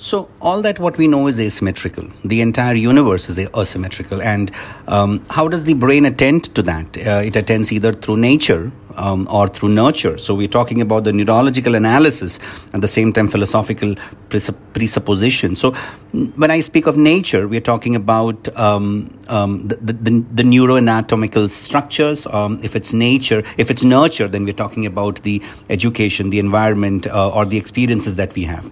[0.00, 2.08] So, all that what we know is asymmetrical.
[2.24, 4.22] The entire universe is asymmetrical.
[4.22, 4.52] And
[4.86, 6.96] um, how does the brain attend to that?
[6.96, 10.16] Uh, it attends either through nature um, or through nurture.
[10.16, 12.38] So, we're talking about the neurological analysis
[12.74, 13.96] at the same time philosophical
[14.28, 15.56] presupposition.
[15.56, 15.72] So,
[16.12, 22.24] when I speak of nature, we're talking about um, um the, the, the, neuroanatomical structures.
[22.26, 27.08] Um, if it's nature, if it's nurture, then we're talking about the education, the environment,
[27.08, 28.70] uh, or the experiences that we have.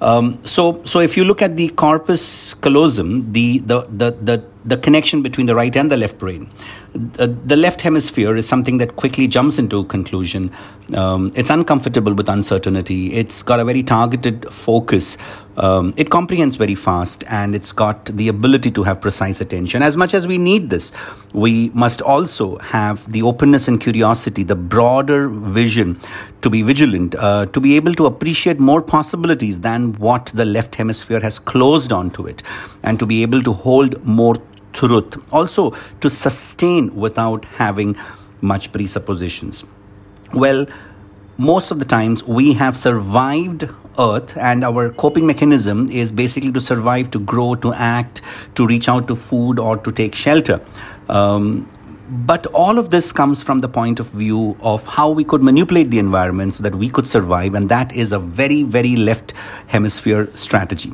[0.00, 4.76] Um, so, so if you look at the corpus callosum, the, the, the, the, the
[4.76, 6.50] connection between the right and the left brain,
[6.92, 10.50] the left hemisphere is something that quickly jumps into conclusion.
[10.94, 13.12] Um, it's uncomfortable with uncertainty.
[13.12, 15.18] It's got a very targeted focus.
[15.58, 19.82] Um, it comprehends very fast and it's got the ability to have precise attention.
[19.82, 20.92] As much as we need this,
[21.34, 25.98] we must also have the openness and curiosity, the broader vision
[26.42, 30.76] to be vigilant, uh, to be able to appreciate more possibilities than what the left
[30.76, 32.42] hemisphere has closed onto it,
[32.84, 34.36] and to be able to hold more
[34.78, 35.16] truth.
[35.32, 37.96] Also, to sustain without having
[38.40, 39.64] much presuppositions.
[40.34, 40.66] Well,
[41.36, 43.68] most of the times we have survived
[43.98, 48.20] earth and our coping mechanism is basically to survive to grow to act
[48.54, 50.60] to reach out to food or to take shelter
[51.08, 51.68] um,
[52.10, 55.90] but all of this comes from the point of view of how we could manipulate
[55.90, 59.34] the environment so that we could survive, and that is a very, very left
[59.66, 60.92] hemisphere strategy.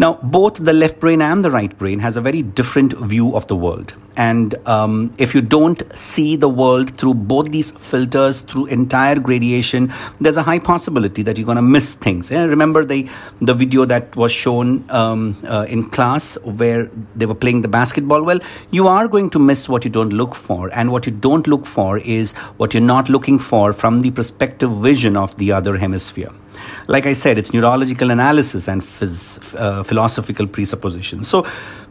[0.00, 3.48] Now, both the left brain and the right brain has a very different view of
[3.48, 3.94] the world.
[4.16, 9.92] And um, if you don't see the world through both these filters, through entire gradation,
[10.20, 12.30] there's a high possibility that you're going to miss things.
[12.30, 13.08] Yeah, remember the
[13.40, 18.22] the video that was shown um, uh, in class where they were playing the basketball?
[18.22, 21.46] Well, you are going to miss what you don't look for, and what you don't
[21.46, 25.76] look for is what you're not looking for from the perspective vision of the other
[25.76, 26.32] hemisphere.
[26.86, 31.28] Like I said, it's neurological analysis and phys- uh, philosophical presuppositions.
[31.28, 31.46] So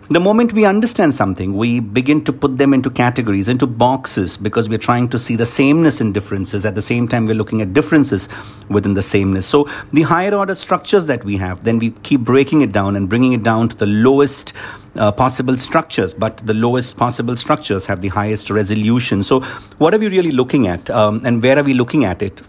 [0.09, 4.69] the moment we understand something, we begin to put them into categories, into boxes, because
[4.69, 6.65] we're trying to see the sameness in differences.
[6.65, 8.29] At the same time, we're looking at differences
[8.69, 9.45] within the sameness.
[9.45, 13.09] So, the higher order structures that we have, then we keep breaking it down and
[13.09, 14.53] bringing it down to the lowest
[14.95, 19.23] uh, possible structures, but the lowest possible structures have the highest resolution.
[19.23, 19.41] So,
[19.77, 22.41] what are we really looking at, um, and where are we looking at it?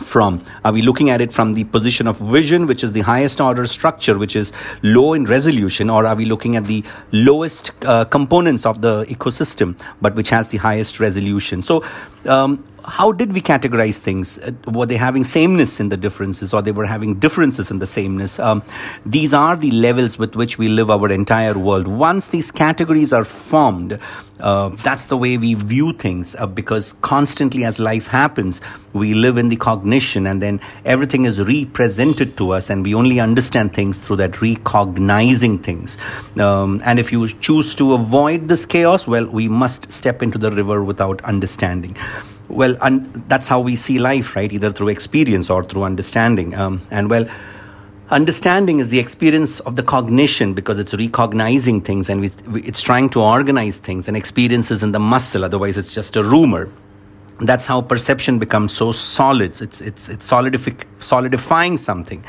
[0.00, 0.42] From?
[0.64, 3.66] Are we looking at it from the position of vision, which is the highest order
[3.66, 4.52] structure, which is
[4.82, 9.80] low in resolution, or are we looking at the lowest uh, components of the ecosystem,
[10.00, 11.62] but which has the highest resolution?
[11.62, 11.84] So,
[12.26, 14.38] um, how did we categorize things?
[14.38, 17.86] Uh, were they having sameness in the differences or they were having differences in the
[17.86, 18.38] sameness?
[18.38, 18.62] Um,
[19.04, 21.86] these are the levels with which we live our entire world.
[21.88, 23.98] Once these categories are formed,
[24.40, 28.60] uh, that's the way we view things uh, because constantly as life happens,
[28.92, 33.20] we live in the cognition and then everything is represented to us and we only
[33.20, 35.98] understand things through that recognizing things.
[36.38, 40.50] Um, and if you choose to avoid this chaos, well, we must step into the
[40.50, 41.96] river without understanding
[42.50, 44.52] well and that's how we see life right?
[44.52, 46.54] Either through experience or through understanding.
[46.54, 47.28] Um, and well
[48.10, 52.82] understanding is the experience of the cognition because it's recognizing things and we, we, it's
[52.82, 55.44] trying to organize things and experiences in the muscle.
[55.44, 56.68] Otherwise it's just a rumor.
[57.40, 59.60] That's how perception becomes so solid.
[59.62, 62.24] It's it's it's solidific, solidifying something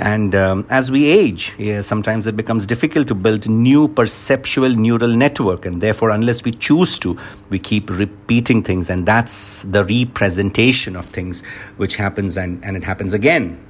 [0.00, 5.14] and um, as we age, yeah, sometimes it becomes difficult to build new perceptual neural
[5.14, 5.66] network.
[5.66, 7.18] And therefore, unless we choose to,
[7.50, 8.88] we keep repeating things.
[8.88, 11.46] And that's the representation of things
[11.76, 13.62] which happens and, and it happens again